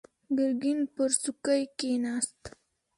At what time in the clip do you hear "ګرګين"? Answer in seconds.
0.37-0.79